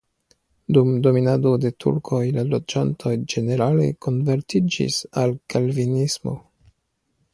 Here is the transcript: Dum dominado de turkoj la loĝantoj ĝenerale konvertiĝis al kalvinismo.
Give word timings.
Dum 0.75 0.87
dominado 1.07 1.51
de 1.65 1.71
turkoj 1.83 2.21
la 2.37 2.45
loĝantoj 2.53 3.13
ĝenerale 3.35 3.85
konvertiĝis 4.07 4.99
al 5.25 5.37
kalvinismo. 5.57 6.35